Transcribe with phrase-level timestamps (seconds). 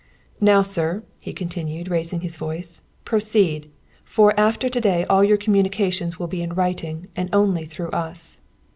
[0.39, 3.69] "Now, sir," he continued, raising his voice, "proceed!
[4.03, 8.41] For, after to day all your communications will be in writing, and only through us!"